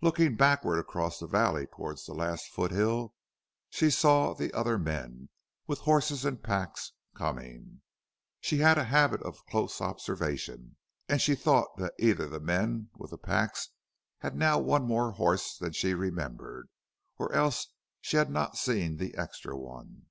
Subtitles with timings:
[0.00, 3.12] Looking backward across the valley toward the last foot hill,
[3.68, 5.28] she saw the other men,
[5.66, 7.82] with horses and packs, coming.
[8.40, 10.76] She had a habit of close observation,
[11.10, 13.68] and she thought that either the men with the packs
[14.20, 16.70] had now one more horse than she remembered,
[17.18, 20.06] or else she had not seen the extra one.